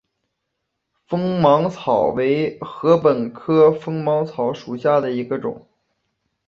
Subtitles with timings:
[1.05, 5.67] 锋芒草为禾本科锋芒草属下的一个种。